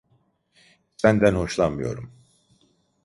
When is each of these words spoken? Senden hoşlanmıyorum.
Senden 0.97 1.35
hoşlanmıyorum. 1.35 2.11